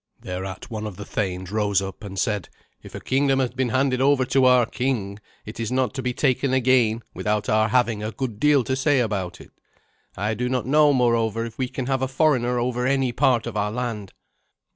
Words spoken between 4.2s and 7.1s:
to our king, it is not to be taken again